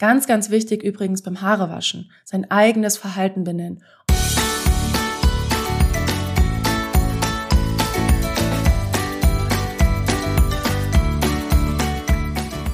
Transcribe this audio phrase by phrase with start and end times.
[0.00, 3.84] Ganz, ganz wichtig übrigens beim Haarewaschen, sein eigenes Verhalten benennen.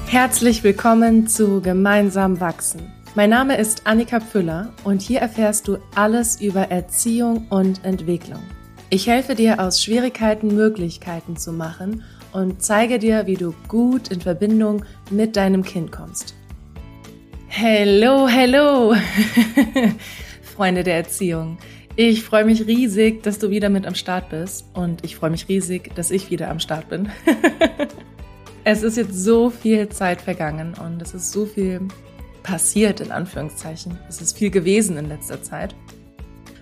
[0.07, 2.91] Herzlich willkommen zu Gemeinsam wachsen.
[3.13, 8.41] Mein Name ist Annika Pfüller und hier erfährst du alles über Erziehung und Entwicklung.
[8.89, 12.03] Ich helfe dir aus Schwierigkeiten Möglichkeiten zu machen
[12.33, 16.33] und zeige dir, wie du gut in Verbindung mit deinem Kind kommst.
[17.53, 18.95] Hello, hello,
[20.41, 21.57] Freunde der Erziehung.
[21.97, 25.49] Ich freue mich riesig, dass du wieder mit am Start bist und ich freue mich
[25.49, 27.09] riesig, dass ich wieder am Start bin.
[28.63, 31.81] es ist jetzt so viel Zeit vergangen und es ist so viel
[32.41, 33.99] passiert, in Anführungszeichen.
[34.07, 35.75] Es ist viel gewesen in letzter Zeit.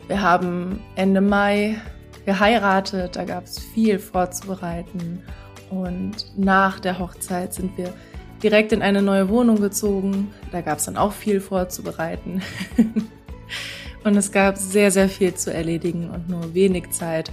[0.07, 1.79] Wir haben Ende Mai
[2.25, 5.21] geheiratet, da gab es viel vorzubereiten
[5.69, 7.93] und nach der Hochzeit sind wir
[8.43, 10.33] direkt in eine neue Wohnung gezogen.
[10.51, 12.41] Da gab es dann auch viel vorzubereiten.
[14.03, 17.31] und es gab sehr, sehr viel zu erledigen und nur wenig Zeit,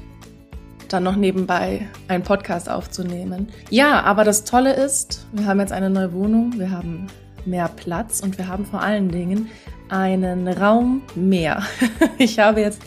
[0.88, 3.48] dann noch nebenbei einen Podcast aufzunehmen.
[3.70, 7.06] Ja, aber das Tolle ist, wir haben jetzt eine neue Wohnung, wir haben
[7.44, 9.48] mehr Platz und wir haben vor allen Dingen
[9.88, 11.62] einen Raum mehr.
[12.18, 12.82] Ich habe jetzt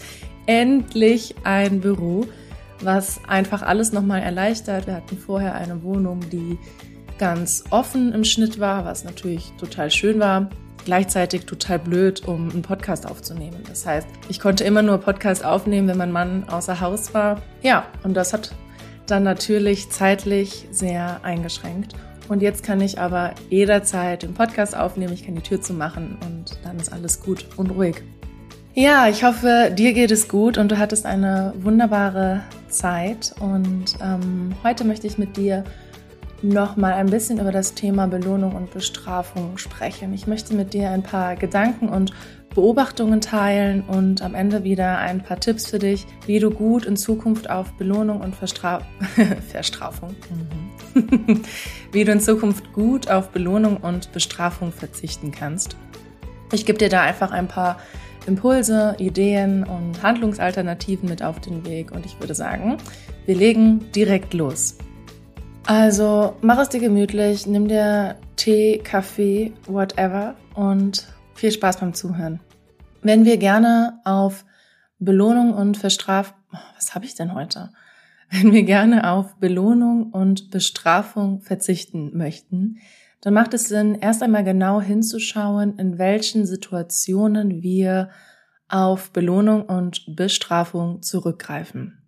[0.46, 2.26] endlich ein Büro,
[2.82, 4.88] was einfach alles nochmal erleichtert.
[4.88, 6.58] Wir hatten vorher eine Wohnung, die
[7.20, 10.50] ganz offen im Schnitt war, was natürlich total schön war.
[10.86, 13.62] Gleichzeitig total blöd, um einen Podcast aufzunehmen.
[13.68, 17.42] Das heißt, ich konnte immer nur Podcast aufnehmen, wenn mein Mann außer Haus war.
[17.62, 18.56] Ja, und das hat
[19.06, 21.94] dann natürlich zeitlich sehr eingeschränkt.
[22.30, 26.58] Und jetzt kann ich aber jederzeit den Podcast aufnehmen, ich kann die Tür zumachen und
[26.64, 28.04] dann ist alles gut und ruhig.
[28.76, 33.34] Ja, ich hoffe, dir geht es gut und du hattest eine wunderbare Zeit.
[33.40, 35.64] Und ähm, heute möchte ich mit dir
[36.42, 40.14] noch mal ein bisschen über das Thema Belohnung und Bestrafung sprechen.
[40.14, 42.14] Ich möchte mit dir ein paar Gedanken und
[42.56, 46.98] Beobachtungen teilen und am Ende wieder ein paar Tipps für dich, wie du gut in
[46.98, 48.82] Zukunft auf Belohnung und Verstra
[49.52, 50.16] Verstrafung,
[50.96, 51.42] mhm.
[51.92, 55.76] wie du in Zukunft gut auf Belohnung und Bestrafung verzichten kannst.
[56.52, 57.78] Ich gebe dir da einfach ein paar
[58.26, 62.78] Impulse, Ideen und Handlungsalternativen mit auf den Weg und ich würde sagen,
[63.26, 64.78] wir legen direkt los.
[65.70, 72.40] Also mach es dir gemütlich, nimm dir Tee, Kaffee, whatever und viel Spaß beim Zuhören.
[73.04, 74.46] Wenn wir gerne auf
[74.98, 76.36] Belohnung und Verstrafung,
[76.74, 77.70] was habe ich denn heute?
[78.32, 82.80] Wenn wir gerne auf Belohnung und Bestrafung verzichten möchten,
[83.22, 88.10] dann macht es Sinn, erst einmal genau hinzuschauen, in welchen Situationen wir
[88.70, 91.99] auf Belohnung und Bestrafung zurückgreifen.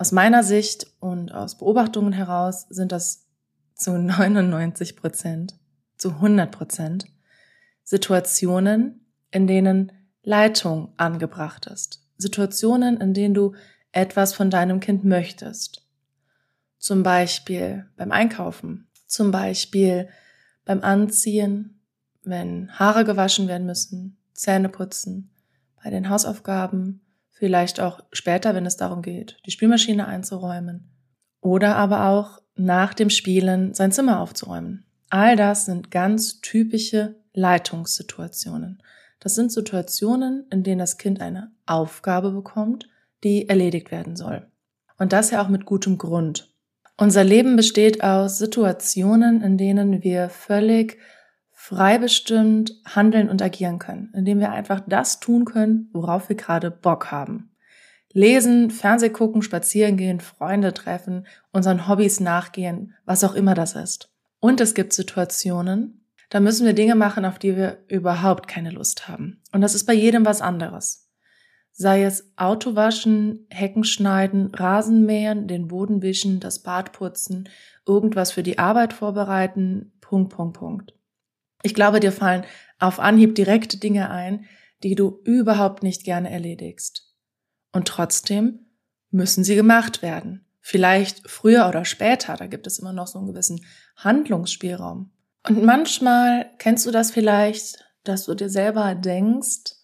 [0.00, 3.26] Aus meiner Sicht und aus Beobachtungen heraus sind das
[3.74, 5.58] zu 99 Prozent,
[5.96, 7.06] zu 100 Prozent
[7.82, 9.92] Situationen, in denen
[10.22, 12.04] Leitung angebracht ist.
[12.16, 13.54] Situationen, in denen du
[13.90, 15.84] etwas von deinem Kind möchtest.
[16.78, 20.08] Zum Beispiel beim Einkaufen, zum Beispiel
[20.64, 21.80] beim Anziehen,
[22.22, 25.30] wenn Haare gewaschen werden müssen, Zähne putzen,
[25.82, 27.00] bei den Hausaufgaben,
[27.38, 30.90] vielleicht auch später, wenn es darum geht, die Spielmaschine einzuräumen
[31.40, 34.84] oder aber auch nach dem Spielen sein Zimmer aufzuräumen.
[35.10, 38.82] All das sind ganz typische Leitungssituationen.
[39.20, 42.88] Das sind Situationen, in denen das Kind eine Aufgabe bekommt,
[43.24, 44.46] die erledigt werden soll.
[44.98, 46.52] Und das ja auch mit gutem Grund.
[46.96, 50.98] Unser Leben besteht aus Situationen, in denen wir völlig
[51.68, 57.10] freibestimmt handeln und agieren können, indem wir einfach das tun können, worauf wir gerade Bock
[57.10, 57.50] haben.
[58.10, 64.10] Lesen, Fernseh gucken, spazieren gehen, Freunde treffen, unseren Hobbys nachgehen, was auch immer das ist.
[64.40, 69.06] Und es gibt Situationen, da müssen wir Dinge machen, auf die wir überhaupt keine Lust
[69.06, 69.42] haben.
[69.52, 71.10] Und das ist bei jedem was anderes.
[71.72, 77.46] Sei es Auto waschen, Hecken schneiden, Rasen mähen, den Boden wischen, das Bad putzen,
[77.86, 80.97] irgendwas für die Arbeit vorbereiten, Punkt, Punkt, Punkt.
[81.62, 82.44] Ich glaube, dir fallen
[82.78, 84.46] auf Anhieb direkte Dinge ein,
[84.82, 87.14] die du überhaupt nicht gerne erledigst.
[87.72, 88.66] Und trotzdem
[89.10, 90.44] müssen sie gemacht werden.
[90.60, 93.64] Vielleicht früher oder später, da gibt es immer noch so einen gewissen
[93.96, 95.10] Handlungsspielraum.
[95.46, 99.74] Und manchmal kennst du das vielleicht, dass du dir selber denkst,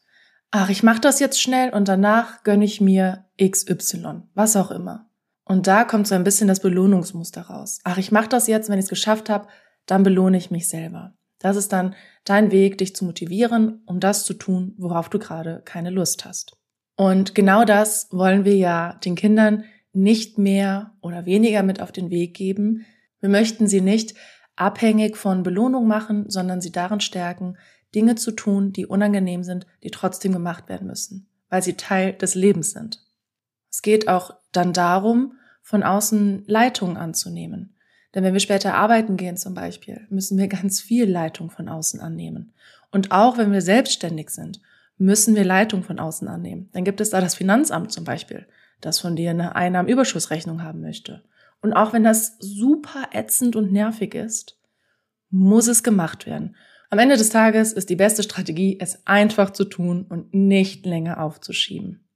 [0.50, 5.08] ach, ich mache das jetzt schnell und danach gönne ich mir XY, was auch immer.
[5.44, 7.80] Und da kommt so ein bisschen das Belohnungsmuster raus.
[7.84, 9.48] Ach, ich mache das jetzt, wenn ich es geschafft habe,
[9.86, 11.14] dann belohne ich mich selber.
[11.44, 11.94] Das ist dann
[12.24, 16.56] dein Weg, dich zu motivieren, um das zu tun, worauf du gerade keine Lust hast.
[16.96, 22.08] Und genau das wollen wir ja den Kindern nicht mehr oder weniger mit auf den
[22.08, 22.86] Weg geben.
[23.20, 24.14] Wir möchten sie nicht
[24.56, 27.58] abhängig von Belohnung machen, sondern sie darin stärken,
[27.94, 32.34] Dinge zu tun, die unangenehm sind, die trotzdem gemacht werden müssen, weil sie Teil des
[32.34, 33.04] Lebens sind.
[33.70, 37.73] Es geht auch dann darum, von außen Leitung anzunehmen.
[38.14, 42.00] Denn wenn wir später arbeiten gehen zum Beispiel, müssen wir ganz viel Leitung von außen
[42.00, 42.52] annehmen.
[42.90, 44.60] Und auch wenn wir selbstständig sind,
[44.98, 46.68] müssen wir Leitung von außen annehmen.
[46.72, 48.46] Dann gibt es da das Finanzamt zum Beispiel,
[48.80, 51.22] das von dir eine Einnahmenüberschussrechnung haben möchte.
[51.60, 54.58] Und auch wenn das super ätzend und nervig ist,
[55.30, 56.54] muss es gemacht werden.
[56.90, 61.20] Am Ende des Tages ist die beste Strategie, es einfach zu tun und nicht länger
[61.20, 62.06] aufzuschieben.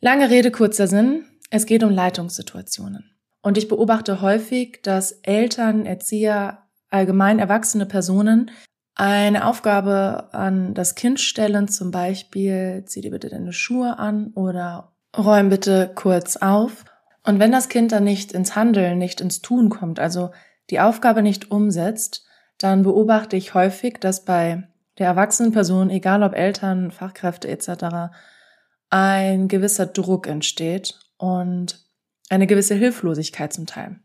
[0.00, 1.24] Lange Rede, kurzer Sinn.
[1.50, 3.15] Es geht um Leitungssituationen.
[3.46, 8.50] Und ich beobachte häufig, dass Eltern, Erzieher, allgemein erwachsene Personen
[8.96, 14.96] eine Aufgabe an das Kind stellen, zum Beispiel, zieh dir bitte deine Schuhe an oder
[15.16, 16.86] räum bitte kurz auf.
[17.22, 20.32] Und wenn das Kind dann nicht ins Handeln, nicht ins Tun kommt, also
[20.70, 22.26] die Aufgabe nicht umsetzt,
[22.58, 24.66] dann beobachte ich häufig, dass bei
[24.98, 28.10] der erwachsenen Person, egal ob Eltern, Fachkräfte etc.,
[28.90, 31.85] ein gewisser Druck entsteht und
[32.28, 34.00] eine gewisse Hilflosigkeit zum Teil.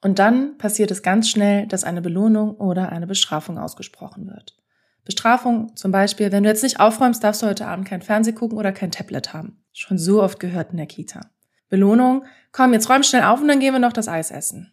[0.00, 4.56] Und dann passiert es ganz schnell, dass eine Belohnung oder eine Bestrafung ausgesprochen wird.
[5.04, 8.58] Bestrafung zum Beispiel, wenn du jetzt nicht aufräumst, darfst du heute Abend kein Fernseh gucken
[8.58, 9.64] oder kein Tablet haben.
[9.72, 11.20] Schon so oft gehört in der Kita.
[11.68, 14.72] Belohnung, komm, jetzt räum schnell auf und dann gehen wir noch das Eis essen.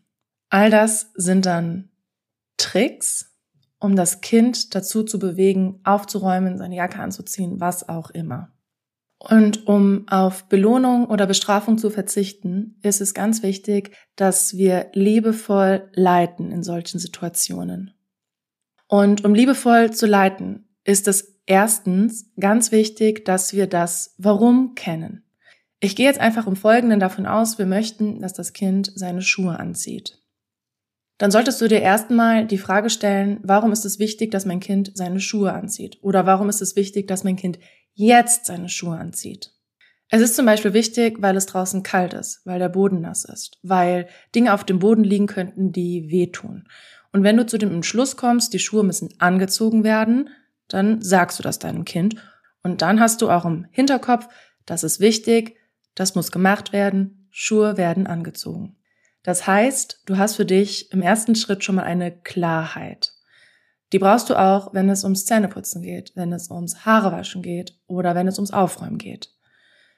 [0.50, 1.90] All das sind dann
[2.58, 3.32] Tricks,
[3.80, 8.53] um das Kind dazu zu bewegen, aufzuräumen, seine Jacke anzuziehen, was auch immer.
[9.30, 15.90] Und um auf Belohnung oder Bestrafung zu verzichten, ist es ganz wichtig, dass wir liebevoll
[15.94, 17.94] leiten in solchen Situationen.
[18.90, 25.24] Und um liebevoll zu leiten, ist es erstens ganz wichtig, dass wir das Warum kennen.
[25.80, 29.58] Ich gehe jetzt einfach im Folgenden davon aus, wir möchten, dass das Kind seine Schuhe
[29.58, 30.20] anzieht.
[31.18, 34.92] Dann solltest du dir erstmal die Frage stellen, warum ist es wichtig, dass mein Kind
[34.96, 36.00] seine Schuhe anzieht?
[36.02, 37.60] Oder warum ist es wichtig, dass mein Kind
[37.94, 39.51] jetzt seine Schuhe anzieht.
[40.10, 43.57] Es ist zum Beispiel wichtig, weil es draußen kalt ist, weil der Boden nass ist,
[43.63, 46.68] weil Dinge auf dem Boden liegen könnten, die wehtun.
[47.12, 50.30] Und wenn du zu dem Entschluss kommst, die Schuhe müssen angezogen werden,
[50.68, 52.16] dann sagst du das deinem Kind.
[52.63, 54.28] Und dann hast du auch im Hinterkopf,
[54.66, 55.57] das ist wichtig,
[55.96, 58.75] das muss gemacht werden, Schuhe werden angezogen.
[59.24, 63.13] Das heißt, du hast für dich im ersten Schritt schon mal eine Klarheit.
[63.94, 68.16] Die brauchst du auch, wenn es ums Zähneputzen geht, wenn es ums Haarewaschen geht oder
[68.16, 69.30] wenn es ums Aufräumen geht.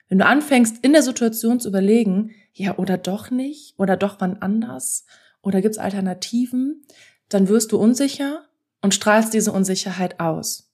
[0.10, 4.38] Wenn du anfängst, in der Situation zu überlegen, ja oder doch nicht oder doch wann
[4.42, 5.06] anders
[5.42, 6.84] oder gibt's Alternativen,
[7.30, 8.44] dann wirst du unsicher
[8.82, 10.74] und strahlst diese Unsicherheit aus.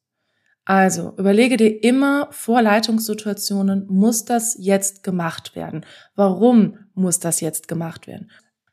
[0.65, 5.85] Also überlege dir immer vor Leitungssituationen, muss das jetzt gemacht werden?
[6.15, 8.31] Warum muss das jetzt gemacht werden?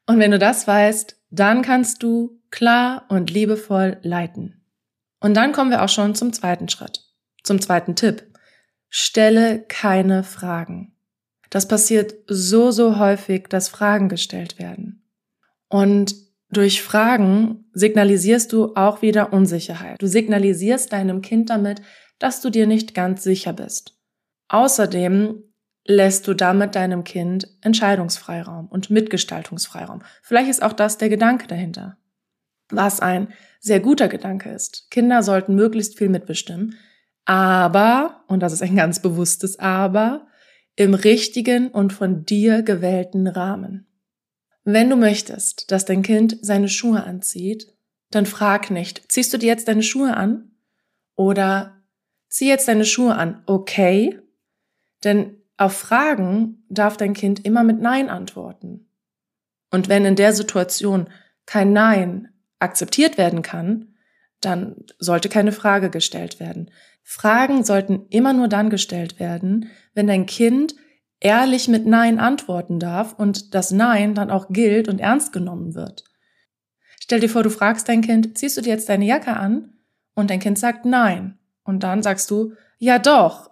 [0.08, 4.64] Und wenn du das weißt, dann kannst du klar und liebevoll leiten.
[5.20, 7.04] Und dann kommen wir auch schon zum zweiten Schritt,
[7.42, 8.24] zum zweiten Tipp.
[8.88, 10.96] Stelle keine Fragen.
[11.50, 15.06] Das passiert so, so häufig, dass Fragen gestellt werden.
[15.68, 16.14] Und
[16.50, 20.00] durch Fragen signalisierst du auch wieder Unsicherheit.
[20.00, 21.82] Du signalisierst deinem Kind damit,
[22.18, 23.98] dass du dir nicht ganz sicher bist.
[24.48, 25.42] Außerdem
[25.88, 30.02] lässt du damit deinem Kind Entscheidungsfreiraum und Mitgestaltungsfreiraum.
[30.22, 31.96] Vielleicht ist auch das der Gedanke dahinter.
[32.68, 34.90] Was ein sehr guter Gedanke ist.
[34.90, 36.76] Kinder sollten möglichst viel mitbestimmen,
[37.24, 40.28] aber, und das ist ein ganz bewusstes Aber,
[40.76, 43.86] im richtigen und von dir gewählten Rahmen.
[44.64, 47.74] Wenn du möchtest, dass dein Kind seine Schuhe anzieht,
[48.10, 50.52] dann frag nicht, ziehst du dir jetzt deine Schuhe an?
[51.16, 51.82] Oder
[52.28, 54.20] zieh jetzt deine Schuhe an, okay?
[55.04, 58.88] Denn auf Fragen darf dein Kind immer mit Nein antworten.
[59.70, 61.08] Und wenn in der Situation
[61.46, 63.94] kein Nein akzeptiert werden kann,
[64.40, 66.70] dann sollte keine Frage gestellt werden.
[67.02, 70.74] Fragen sollten immer nur dann gestellt werden, wenn dein Kind
[71.20, 76.04] ehrlich mit Nein antworten darf und das Nein dann auch gilt und ernst genommen wird.
[77.00, 79.72] Stell dir vor, du fragst dein Kind, ziehst du dir jetzt deine Jacke an?
[80.14, 81.38] Und dein Kind sagt Nein.
[81.64, 83.50] Und dann sagst du, ja doch.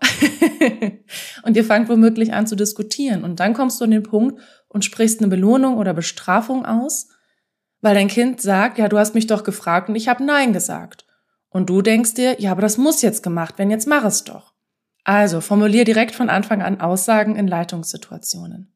[1.42, 3.24] und ihr fangt womöglich an zu diskutieren.
[3.24, 7.08] Und dann kommst du an den Punkt und sprichst eine Belohnung oder Bestrafung aus,
[7.80, 11.06] weil dein Kind sagt, ja, du hast mich doch gefragt und ich habe Nein gesagt.
[11.48, 14.52] Und du denkst dir, ja, aber das muss jetzt gemacht werden, jetzt mach es doch.
[15.04, 18.72] Also formulier direkt von Anfang an Aussagen in Leitungssituationen.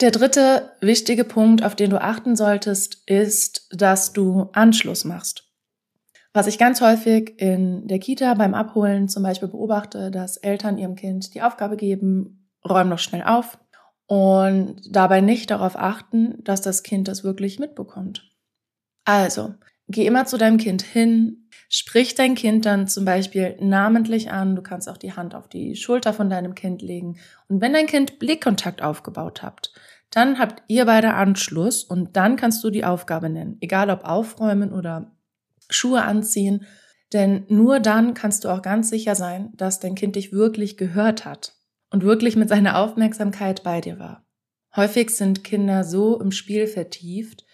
[0.00, 5.45] Der dritte wichtige Punkt, auf den du achten solltest, ist, dass du Anschluss machst.
[6.36, 10.94] Was ich ganz häufig in der Kita beim Abholen zum Beispiel beobachte, dass Eltern ihrem
[10.94, 13.58] Kind die Aufgabe geben, räum noch schnell auf
[14.04, 18.30] und dabei nicht darauf achten, dass das Kind das wirklich mitbekommt.
[19.06, 19.54] Also,
[19.88, 24.54] geh immer zu deinem Kind hin, Sprich dein Kind dann zum Beispiel namentlich an.
[24.54, 27.18] Du kannst auch die Hand auf die Schulter von deinem Kind legen.
[27.48, 29.72] Und wenn dein Kind Blickkontakt aufgebaut habt,
[30.10, 33.56] dann habt ihr beide Anschluss und dann kannst du die Aufgabe nennen.
[33.60, 35.15] Egal ob aufräumen oder
[35.68, 36.66] Schuhe anziehen.
[37.12, 41.24] Denn nur dann kannst du auch ganz sicher sein, dass dein Kind dich wirklich gehört
[41.24, 41.54] hat
[41.90, 44.26] und wirklich mit seiner Aufmerksamkeit bei dir war.
[44.74, 47.44] Häufig sind Kinder so im Spiel vertieft,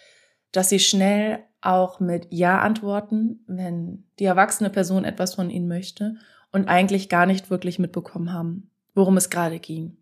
[0.50, 6.16] dass sie schnell auch mit Ja antworten, wenn die erwachsene Person etwas von ihnen möchte
[6.50, 9.97] und eigentlich gar nicht wirklich mitbekommen haben, worum es gerade ging.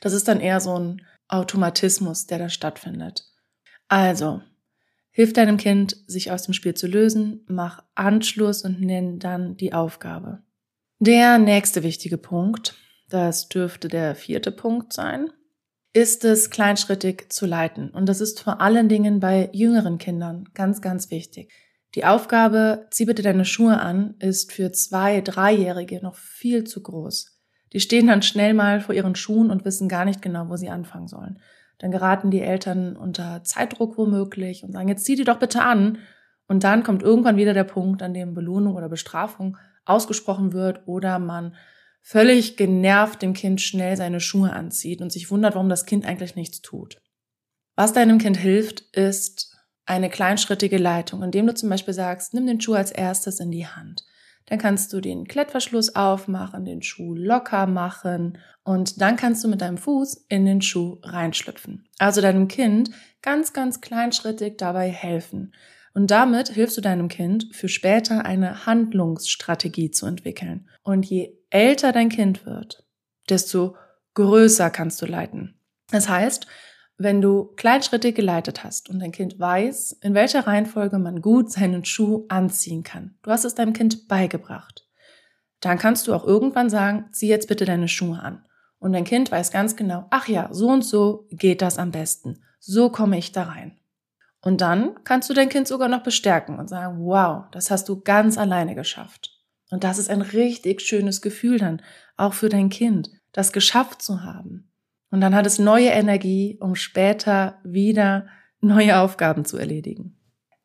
[0.00, 3.24] Das ist dann eher so ein Automatismus, der da stattfindet.
[3.88, 4.42] Also,
[5.12, 9.72] hilf deinem Kind, sich aus dem Spiel zu lösen, mach Anschluss und nenn dann die
[9.72, 10.42] Aufgabe.
[10.98, 12.74] Der nächste wichtige Punkt,
[13.08, 15.30] das dürfte der vierte Punkt sein,
[15.92, 17.90] ist es, kleinschrittig zu leiten.
[17.90, 21.52] Und das ist vor allen Dingen bei jüngeren Kindern ganz, ganz wichtig.
[21.94, 27.38] Die Aufgabe, zieh bitte deine Schuhe an, ist für zwei, dreijährige noch viel zu groß.
[27.74, 30.70] Die stehen dann schnell mal vor ihren Schuhen und wissen gar nicht genau, wo sie
[30.70, 31.38] anfangen sollen.
[31.82, 35.98] Dann geraten die Eltern unter Zeitdruck womöglich und sagen, jetzt zieh die doch bitte an.
[36.46, 41.18] Und dann kommt irgendwann wieder der Punkt, an dem Belohnung oder Bestrafung ausgesprochen wird oder
[41.18, 41.56] man
[42.00, 46.36] völlig genervt dem Kind schnell seine Schuhe anzieht und sich wundert, warum das Kind eigentlich
[46.36, 47.02] nichts tut.
[47.74, 52.60] Was deinem Kind hilft, ist eine kleinschrittige Leitung, indem du zum Beispiel sagst, nimm den
[52.60, 54.04] Schuh als erstes in die Hand.
[54.46, 59.60] Dann kannst du den Klettverschluss aufmachen, den Schuh locker machen und dann kannst du mit
[59.60, 61.86] deinem Fuß in den Schuh reinschlüpfen.
[61.98, 62.90] Also deinem Kind
[63.22, 65.52] ganz, ganz kleinschrittig dabei helfen.
[65.94, 70.68] Und damit hilfst du deinem Kind für später eine Handlungsstrategie zu entwickeln.
[70.82, 72.84] Und je älter dein Kind wird,
[73.28, 73.76] desto
[74.14, 75.54] größer kannst du leiten.
[75.90, 76.46] Das heißt,
[76.98, 81.84] wenn du kleinschrittig geleitet hast und dein Kind weiß, in welcher Reihenfolge man gut seinen
[81.84, 84.86] Schuh anziehen kann, du hast es deinem Kind beigebracht,
[85.60, 88.44] dann kannst du auch irgendwann sagen, zieh jetzt bitte deine Schuhe an.
[88.78, 92.42] Und dein Kind weiß ganz genau, ach ja, so und so geht das am besten.
[92.58, 93.78] So komme ich da rein.
[94.40, 98.00] Und dann kannst du dein Kind sogar noch bestärken und sagen, wow, das hast du
[98.00, 99.38] ganz alleine geschafft.
[99.70, 101.80] Und das ist ein richtig schönes Gefühl dann,
[102.16, 104.71] auch für dein Kind, das geschafft zu haben.
[105.12, 108.26] Und dann hat es neue Energie, um später wieder
[108.62, 110.16] neue Aufgaben zu erledigen.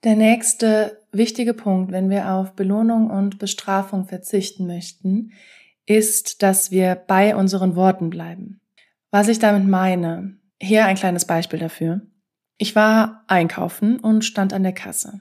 [0.06, 5.34] Der nächste wichtige Punkt, wenn wir auf Belohnung und Bestrafung verzichten möchten,
[5.86, 8.62] ist, dass wir bei unseren Worten bleiben.
[9.12, 12.02] Was ich damit meine, hier ein kleines Beispiel dafür.
[12.58, 15.20] Ich war einkaufen und stand an der Kasse.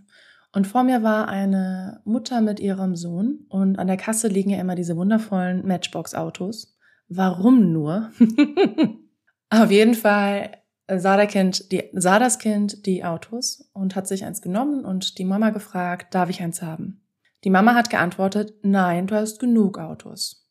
[0.53, 4.61] Und vor mir war eine Mutter mit ihrem Sohn und an der Kasse liegen ja
[4.61, 6.79] immer diese wundervollen Matchbox-Autos.
[7.09, 8.13] Warum nur?
[9.51, 14.25] Auf jeden Fall sah, der kind, die, sah das Kind die Autos und hat sich
[14.25, 17.03] eins genommen und die Mama gefragt, darf ich eins haben?
[17.45, 20.47] Die Mama hat geantwortet, nein, du hast genug Autos.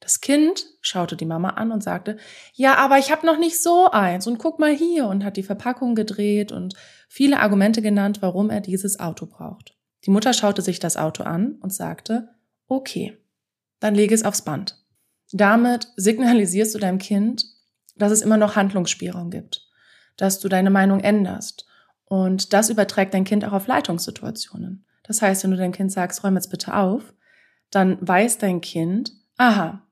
[0.00, 2.18] Das Kind schaute die Mama an und sagte,
[2.52, 5.42] ja, aber ich habe noch nicht so eins und guck mal hier und hat die
[5.42, 6.74] Verpackung gedreht und
[7.08, 9.74] viele Argumente genannt, warum er dieses Auto braucht.
[10.04, 12.28] Die Mutter schaute sich das Auto an und sagte,
[12.68, 13.16] okay,
[13.80, 14.84] dann lege es aufs Band.
[15.32, 17.44] Damit signalisierst du deinem Kind,
[17.96, 19.68] dass es immer noch Handlungsspielraum gibt,
[20.16, 21.66] dass du deine Meinung änderst.
[22.04, 24.84] Und das überträgt dein Kind auch auf Leitungssituationen.
[25.02, 27.14] Das heißt, wenn du deinem Kind sagst, räum jetzt bitte auf,
[27.70, 29.82] dann weiß dein Kind, aha,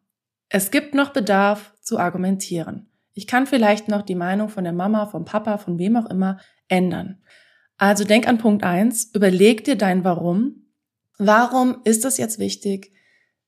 [0.49, 2.89] es gibt noch Bedarf zu argumentieren.
[3.13, 6.39] Ich kann vielleicht noch die Meinung von der Mama, vom Papa, von wem auch immer
[6.69, 7.23] ändern.
[7.77, 9.11] Also denk an Punkt eins.
[9.15, 10.67] überleg dir dein Warum.
[11.19, 12.93] Warum ist es jetzt wichtig,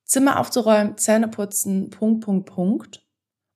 [0.03, 3.06] Zimmer aufzuräumen, Zähne putzen, Punkt, Punkt, Punkt.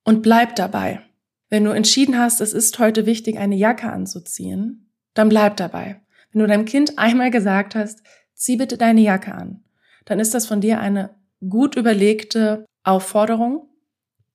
[0.04, 1.02] Und bleib dabei.
[1.50, 6.02] Wenn du entschieden hast, es ist heute wichtig, eine Jacke anzuziehen, dann bleib dabei.
[6.32, 8.02] Wenn du deinem Kind einmal gesagt hast,
[8.34, 9.64] zieh bitte deine Jacke an,
[10.06, 11.12] dann ist das von dir eine
[11.48, 13.68] gut überlegte Aufforderung.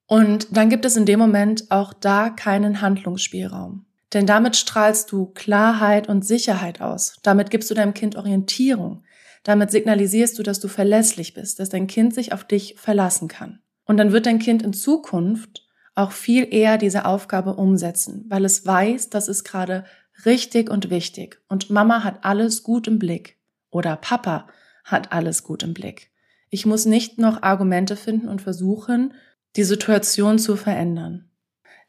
[0.06, 3.87] Und dann gibt es in dem Moment auch da keinen Handlungsspielraum.
[4.12, 7.16] Denn damit strahlst du Klarheit und Sicherheit aus.
[7.23, 9.02] Damit gibst du deinem Kind Orientierung.
[9.42, 13.61] Damit signalisierst du, dass du verlässlich bist, dass dein Kind sich auf dich verlassen kann.
[13.87, 18.66] Und dann wird dein Kind in Zukunft auch viel eher diese Aufgabe umsetzen, weil es
[18.66, 19.85] weiß, das ist gerade
[20.25, 21.40] richtig und wichtig.
[21.49, 23.38] Und Mama hat alles gut im Blick.
[23.71, 24.47] Oder Papa
[24.85, 26.11] hat alles gut im Blick.
[26.50, 29.14] Ich muss nicht noch Argumente finden und versuchen,
[29.57, 31.31] die Situation zu verändern.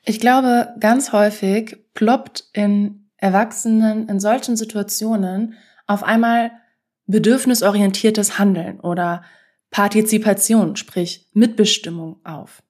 [0.03, 6.51] Ich glaube, ganz häufig ploppt in Erwachsenen in solchen Situationen auf einmal
[7.07, 9.23] bedürfnisorientiertes Handeln oder
[9.71, 12.63] Partizipation, sprich Mitbestimmung auf.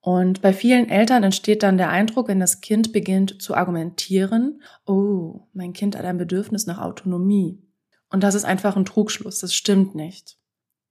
[0.00, 5.48] Und bei vielen Eltern entsteht dann der Eindruck, wenn das Kind beginnt zu argumentieren, oh,
[5.52, 7.62] mein Kind hat ein Bedürfnis nach Autonomie
[8.10, 10.38] Und das ist einfach ein Trugschluss, das stimmt nicht.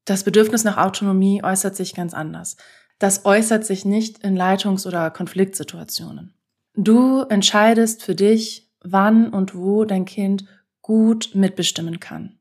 [0.05, 2.57] Das Bedürfnis nach Autonomie äußert sich ganz anders.
[2.99, 6.33] Das äußert sich nicht in Leitungs- oder Konfliktsituationen.
[6.75, 10.45] Du entscheidest für dich, wann und wo dein Kind
[10.81, 12.36] gut mitbestimmen kann.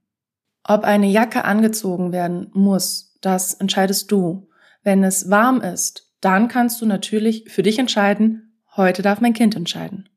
[0.68, 4.48] Ob eine Jacke angezogen werden muss, das entscheidest du.
[4.82, 9.54] Wenn es warm ist, dann kannst du natürlich für dich entscheiden, heute darf mein Kind
[9.54, 10.08] entscheiden.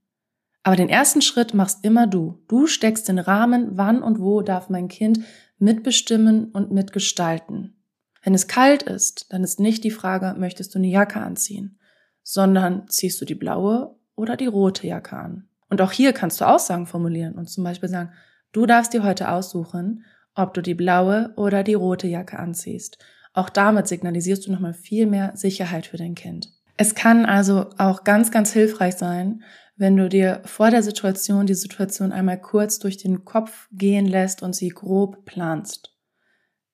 [0.63, 2.43] Aber den ersten Schritt machst immer du.
[2.47, 5.19] Du steckst den Rahmen, wann und wo darf mein Kind
[5.59, 7.75] mitbestimmen und mitgestalten.
[8.23, 11.79] Wenn es kalt ist, dann ist nicht die Frage, möchtest du eine Jacke anziehen,
[12.23, 15.47] sondern ziehst du die blaue oder die rote Jacke an.
[15.69, 18.11] Und auch hier kannst du Aussagen formulieren und zum Beispiel sagen,
[18.51, 20.03] du darfst dir heute aussuchen,
[20.36, 22.98] ob du die blaue oder die rote Jacke anziehst.
[23.33, 26.50] Auch damit signalisierst du nochmal viel mehr Sicherheit für dein Kind.
[26.77, 29.43] Es kann also auch ganz, ganz hilfreich sein,
[29.75, 34.43] wenn du dir vor der Situation die Situation einmal kurz durch den Kopf gehen lässt
[34.43, 35.95] und sie grob planst.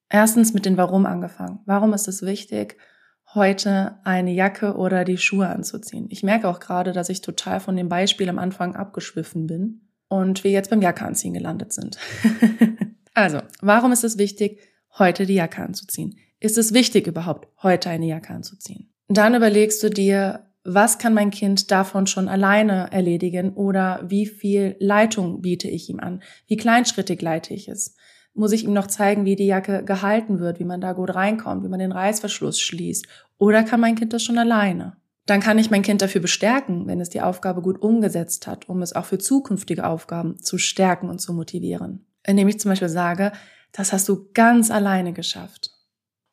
[0.10, 1.60] Erstens mit den Warum angefangen.
[1.66, 2.78] Warum ist es wichtig,
[3.34, 6.08] heute eine Jacke oder die Schuhe anzuziehen?
[6.10, 10.44] Ich merke auch gerade, dass ich total von dem Beispiel am Anfang abgeschwiffen bin und
[10.44, 11.98] wir jetzt beim Jacke anziehen gelandet sind.
[13.16, 14.60] also, warum ist es wichtig,
[14.98, 16.18] heute die Jacke anzuziehen?
[16.40, 18.94] Ist es wichtig überhaupt, heute eine Jacke anzuziehen?
[19.08, 24.76] Dann überlegst du dir, was kann mein Kind davon schon alleine erledigen oder wie viel
[24.80, 26.24] Leitung biete ich ihm an?
[26.48, 27.96] Wie kleinschrittig leite ich es?
[28.34, 31.64] Muss ich ihm noch zeigen, wie die Jacke gehalten wird, wie man da gut reinkommt,
[31.64, 33.08] wie man den Reißverschluss schließt?
[33.38, 34.98] Oder kann mein Kind das schon alleine?
[35.26, 38.82] Dann kann ich mein Kind dafür bestärken, wenn es die Aufgabe gut umgesetzt hat, um
[38.82, 42.06] es auch für zukünftige Aufgaben zu stärken und zu motivieren.
[42.26, 43.32] Indem ich zum Beispiel sage,
[43.72, 45.72] das hast du ganz alleine geschafft.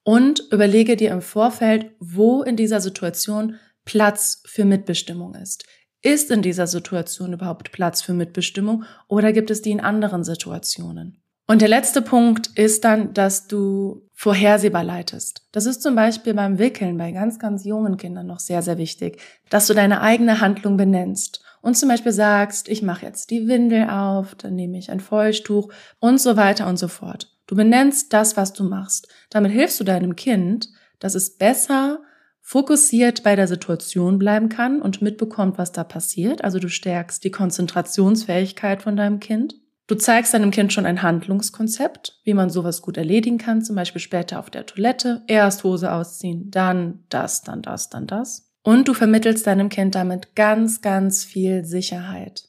[0.04, 5.64] Und überlege dir im Vorfeld, wo in dieser Situation Platz für Mitbestimmung ist.
[6.02, 11.22] Ist in dieser Situation überhaupt Platz für Mitbestimmung oder gibt es die in anderen Situationen?
[11.46, 15.46] Und der letzte Punkt ist dann, dass du vorhersehbar leitest.
[15.52, 19.20] Das ist zum Beispiel beim Wickeln bei ganz, ganz jungen Kindern noch sehr, sehr wichtig,
[19.50, 23.88] dass du deine eigene Handlung benennst und zum Beispiel sagst, ich mache jetzt die Windel
[23.88, 27.32] auf, dann nehme ich ein Feuchttuch und so weiter und so fort.
[27.46, 29.08] Du benennst das, was du machst.
[29.30, 32.00] Damit hilfst du deinem Kind, dass es besser
[32.40, 36.42] fokussiert bei der Situation bleiben kann und mitbekommt, was da passiert.
[36.44, 39.54] Also du stärkst die Konzentrationsfähigkeit von deinem Kind.
[39.86, 44.00] Du zeigst deinem Kind schon ein Handlungskonzept, wie man sowas gut erledigen kann, zum Beispiel
[44.00, 48.51] später auf der Toilette, erst Hose ausziehen, dann das, dann das, dann das.
[48.62, 52.48] Und du vermittelst deinem Kind damit ganz, ganz viel Sicherheit.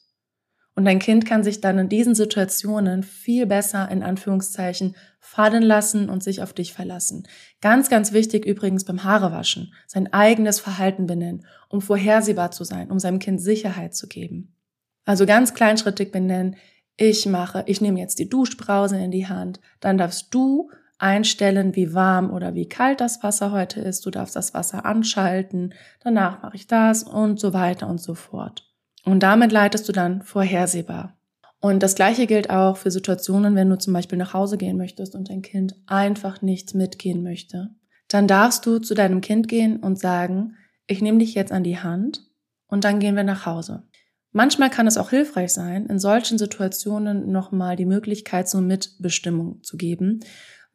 [0.76, 6.08] Und dein Kind kann sich dann in diesen Situationen viel besser in Anführungszeichen fallen lassen
[6.08, 7.26] und sich auf dich verlassen.
[7.60, 12.98] Ganz, ganz wichtig übrigens beim Haarewaschen, sein eigenes Verhalten benennen, um vorhersehbar zu sein, um
[12.98, 14.56] seinem Kind Sicherheit zu geben.
[15.04, 16.56] Also ganz kleinschrittig benennen,
[16.96, 21.94] ich mache, ich nehme jetzt die Duschbrause in die Hand, dann darfst du einstellen, wie
[21.94, 26.56] warm oder wie kalt das Wasser heute ist, du darfst das Wasser anschalten, danach mache
[26.56, 28.70] ich das und so weiter und so fort.
[29.04, 31.16] Und damit leitest du dann vorhersehbar.
[31.60, 35.14] Und das Gleiche gilt auch für Situationen, wenn du zum Beispiel nach Hause gehen möchtest
[35.14, 37.70] und dein Kind einfach nicht mitgehen möchte.
[38.08, 41.78] Dann darfst du zu deinem Kind gehen und sagen, ich nehme dich jetzt an die
[41.78, 42.22] Hand
[42.66, 43.84] und dann gehen wir nach Hause.
[44.30, 49.76] Manchmal kann es auch hilfreich sein, in solchen Situationen nochmal die Möglichkeit zur Mitbestimmung zu
[49.76, 50.20] geben.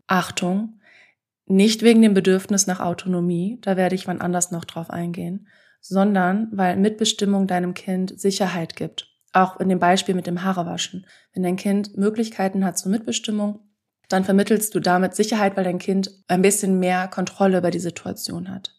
[0.09, 0.79] Achtung,
[1.45, 5.47] nicht wegen dem Bedürfnis nach Autonomie, da werde ich wann anders noch drauf eingehen,
[5.81, 9.07] sondern weil Mitbestimmung deinem Kind Sicherheit gibt.
[9.33, 11.05] Auch in dem Beispiel mit dem Haarewaschen.
[11.33, 13.59] Wenn dein Kind Möglichkeiten hat zur Mitbestimmung,
[14.09, 18.49] dann vermittelst du damit Sicherheit, weil dein Kind ein bisschen mehr Kontrolle über die Situation
[18.49, 18.73] hat.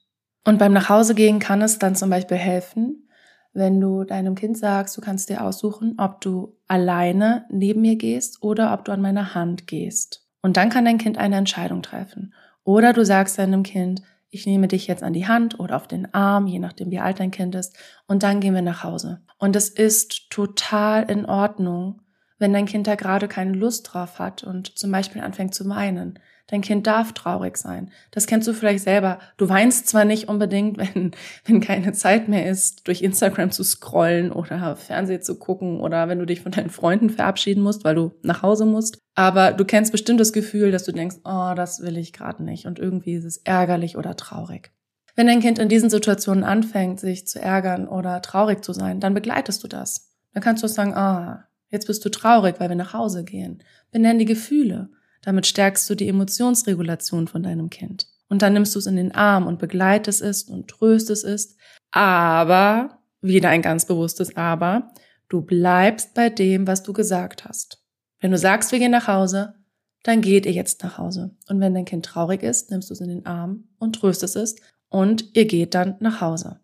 [0.45, 3.09] Und beim Nachhausegehen kann es dann zum Beispiel helfen,
[3.53, 8.43] wenn du deinem Kind sagst, du kannst dir aussuchen, ob du alleine neben mir gehst
[8.43, 10.30] oder ob du an meiner Hand gehst.
[10.42, 12.35] Und dann kann dein Kind eine Entscheidung treffen.
[12.64, 16.14] Oder du sagst deinem Kind, ich nehme dich jetzt an die Hand oder auf den
[16.14, 17.76] Arm, je nachdem wie alt dein Kind ist,
[18.07, 19.20] und dann gehen wir nach Hause.
[19.38, 22.00] Und es ist total in Ordnung,
[22.38, 26.18] wenn dein Kind da gerade keine Lust drauf hat und zum Beispiel anfängt zu weinen.
[26.51, 27.93] Dein Kind darf traurig sein.
[28.11, 29.21] Das kennst du vielleicht selber.
[29.37, 31.13] Du weinst zwar nicht unbedingt, wenn,
[31.45, 36.19] wenn keine Zeit mehr ist, durch Instagram zu scrollen oder Fernsehen zu gucken oder wenn
[36.19, 38.99] du dich von deinen Freunden verabschieden musst, weil du nach Hause musst.
[39.15, 42.67] Aber du kennst bestimmt das Gefühl, dass du denkst, oh, das will ich gerade nicht
[42.67, 44.73] und irgendwie ist es ärgerlich oder traurig.
[45.15, 49.15] Wenn dein Kind in diesen Situationen anfängt, sich zu ärgern oder traurig zu sein, dann
[49.15, 50.17] begleitest du das.
[50.33, 53.63] Dann kannst du sagen, ah, jetzt bist du traurig, weil wir nach Hause gehen.
[53.91, 54.91] Benenn die Gefühle.
[55.22, 58.06] Damit stärkst du die Emotionsregulation von deinem Kind.
[58.28, 61.56] Und dann nimmst du es in den Arm und begleitest es und tröstest es.
[61.90, 64.92] Aber, wieder ein ganz bewusstes Aber,
[65.28, 67.83] du bleibst bei dem, was du gesagt hast.
[68.20, 69.54] Wenn du sagst, wir gehen nach Hause,
[70.02, 71.37] dann geht ihr jetzt nach Hause.
[71.48, 74.56] Und wenn dein Kind traurig ist, nimmst du es in den Arm und tröstest es
[74.88, 76.61] und ihr geht dann nach Hause.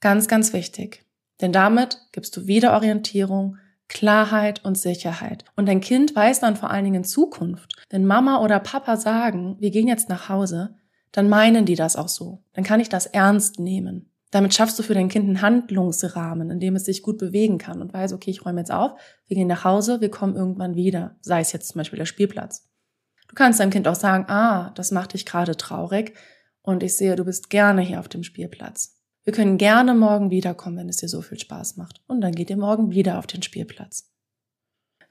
[0.00, 1.04] Ganz, ganz wichtig.
[1.40, 5.44] Denn damit gibst du wieder Orientierung, Klarheit und Sicherheit.
[5.56, 9.54] Und dein Kind weiß dann vor allen Dingen in Zukunft, wenn Mama oder Papa sagen,
[9.60, 10.74] wir gehen jetzt nach Hause,
[11.12, 12.42] dann meinen die das auch so.
[12.52, 14.10] Dann kann ich das ernst nehmen.
[14.32, 17.80] Damit schaffst du für dein Kind einen Handlungsrahmen, in dem es sich gut bewegen kann
[17.80, 21.14] und weiß, okay, ich räume jetzt auf, wir gehen nach Hause, wir kommen irgendwann wieder,
[21.20, 22.68] sei es jetzt zum Beispiel der Spielplatz.
[23.28, 26.14] Du kannst deinem Kind auch sagen, ah, das macht dich gerade traurig
[26.62, 29.00] und ich sehe, du bist gerne hier auf dem Spielplatz.
[29.22, 32.02] Wir können gerne morgen wiederkommen, wenn es dir so viel Spaß macht.
[32.08, 34.10] Und dann geht ihr morgen wieder auf den Spielplatz.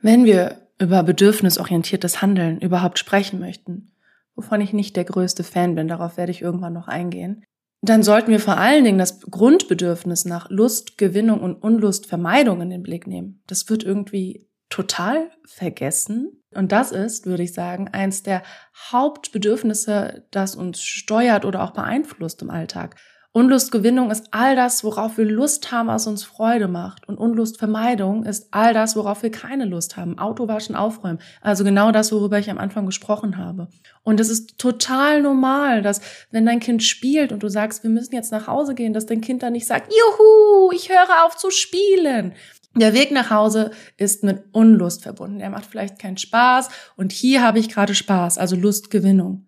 [0.03, 3.95] Wenn wir über bedürfnisorientiertes Handeln überhaupt sprechen möchten,
[4.35, 7.45] wovon ich nicht der größte Fan bin, darauf werde ich irgendwann noch eingehen,
[7.81, 13.07] dann sollten wir vor allen Dingen das Grundbedürfnis nach Lustgewinnung und Unlustvermeidung in den Blick
[13.07, 13.41] nehmen.
[13.47, 16.43] Das wird irgendwie total vergessen.
[16.53, 18.43] Und das ist, würde ich sagen, eins der
[18.91, 22.97] Hauptbedürfnisse, das uns steuert oder auch beeinflusst im Alltag.
[23.35, 27.07] Unlustgewinnung ist all das, worauf wir Lust haben, was uns Freude macht.
[27.07, 30.19] Und Unlustvermeidung ist all das, worauf wir keine Lust haben.
[30.19, 31.17] Autowaschen, aufräumen.
[31.41, 33.69] Also genau das, worüber ich am Anfang gesprochen habe.
[34.03, 38.13] Und es ist total normal, dass wenn dein Kind spielt und du sagst, wir müssen
[38.13, 41.49] jetzt nach Hause gehen, dass dein Kind dann nicht sagt, juhu, ich höre auf zu
[41.49, 42.33] spielen.
[42.75, 45.39] Der Weg nach Hause ist mit Unlust verbunden.
[45.39, 49.47] Er macht vielleicht keinen Spaß und hier habe ich gerade Spaß, also Lustgewinnung.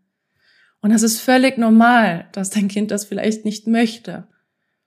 [0.85, 4.27] Und das ist völlig normal, dass dein Kind das vielleicht nicht möchte.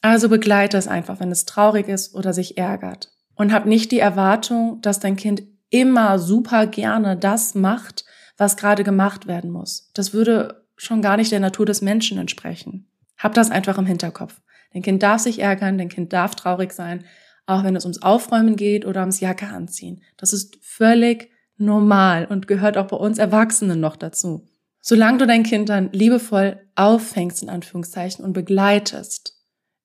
[0.01, 3.11] Also begleite es einfach, wenn es traurig ist oder sich ärgert.
[3.35, 8.05] Und hab nicht die Erwartung, dass dein Kind immer super gerne das macht,
[8.37, 9.91] was gerade gemacht werden muss.
[9.93, 12.89] Das würde schon gar nicht der Natur des Menschen entsprechen.
[13.17, 14.41] Hab das einfach im Hinterkopf.
[14.73, 17.07] Dein Kind darf sich ärgern, dein Kind darf traurig sein,
[17.47, 20.05] auch wenn es ums Aufräumen geht oder ums Jacke anziehen.
[20.17, 24.49] Das ist völlig normal und gehört auch bei uns Erwachsenen noch dazu.
[24.81, 29.37] Solange du dein Kind dann liebevoll auffängst, in Anführungszeichen, und begleitest,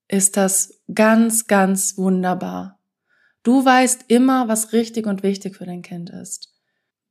[0.08, 2.80] ist das ganz, ganz wunderbar.
[3.42, 6.54] Du weißt immer, was richtig und wichtig für dein Kind ist.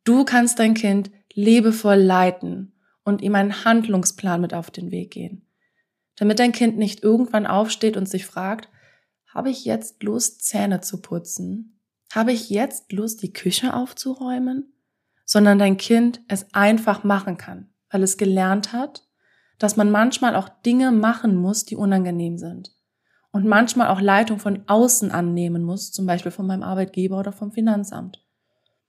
[0.05, 2.73] Du kannst dein Kind liebevoll leiten
[3.05, 5.47] und ihm einen Handlungsplan mit auf den Weg gehen.
[6.17, 8.69] Damit dein Kind nicht irgendwann aufsteht und sich fragt,
[9.27, 11.81] habe ich jetzt Lust, Zähne zu putzen?
[12.13, 14.73] Habe ich jetzt Lust, die Küche aufzuräumen?
[15.25, 19.05] Sondern dein Kind es einfach machen kann weil es gelernt hat,
[19.59, 22.73] dass man manchmal auch Dinge machen muss, die unangenehm sind.
[23.31, 27.53] Und manchmal auch Leitung von außen annehmen muss, zum Beispiel von meinem Arbeitgeber oder vom
[27.53, 28.25] Finanzamt.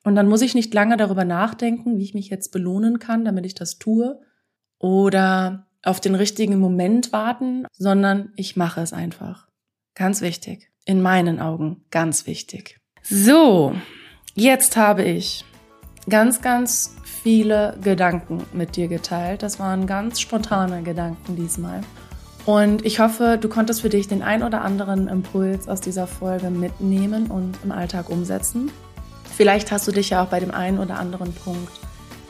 [0.03, 3.45] Und dann muss ich nicht lange darüber nachdenken, wie ich mich jetzt belohnen kann, damit
[3.45, 4.19] ich das tue,
[4.79, 9.47] oder auf den richtigen Moment warten, sondern ich mache es einfach.
[9.95, 10.71] Ganz wichtig.
[10.85, 12.81] In meinen Augen ganz wichtig.
[13.01, 13.73] So,
[14.33, 15.45] jetzt habe ich
[16.09, 19.43] ganz, ganz viele Gedanken mit dir geteilt.
[19.43, 21.81] Das waren ganz spontane Gedanken diesmal.
[22.45, 26.49] Und ich hoffe, du konntest für dich den ein oder anderen Impuls aus dieser Folge
[26.49, 28.69] mitnehmen und im Alltag umsetzen.
[29.35, 31.71] Vielleicht hast du dich ja auch bei dem einen oder anderen Punkt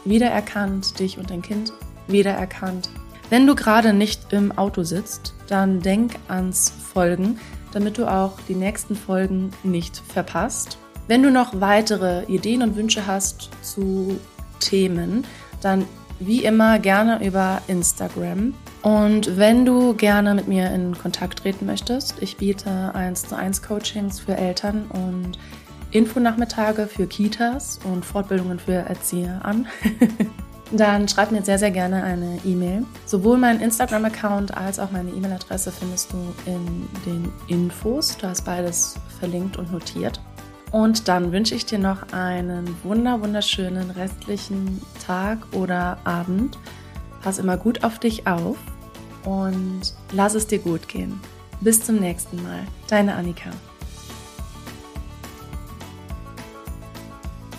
[0.05, 1.73] wiedererkannt, dich und dein Kind
[2.07, 2.91] wiedererkannt.
[3.31, 7.39] Wenn du gerade nicht im Auto sitzt, dann denk ans Folgen,
[7.71, 10.77] damit du auch die nächsten Folgen nicht verpasst.
[11.07, 14.19] Wenn du noch weitere Ideen und Wünsche hast zu
[14.63, 15.25] Themen,
[15.61, 15.85] dann
[16.19, 18.53] wie immer gerne über Instagram.
[18.81, 23.61] Und wenn du gerne mit mir in Kontakt treten möchtest, ich biete 1 zu 1
[23.61, 25.37] Coachings für Eltern und
[25.91, 29.67] Infonachmittage für Kitas und Fortbildungen für Erzieher an.
[30.71, 32.85] dann schreib mir sehr, sehr gerne eine E-Mail.
[33.05, 38.17] Sowohl meinen Instagram-Account als auch meine E-Mail-Adresse findest du in den Infos.
[38.17, 40.19] Da ist beides verlinkt und notiert.
[40.73, 46.57] Und dann wünsche ich dir noch einen wunder wunderschönen restlichen Tag oder Abend.
[47.21, 48.57] Pass immer gut auf dich auf
[49.23, 49.81] und
[50.11, 51.21] lass es dir gut gehen.
[51.61, 52.65] Bis zum nächsten Mal.
[52.87, 53.51] Deine Annika.